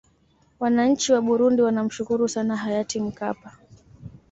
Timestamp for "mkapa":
2.99-3.57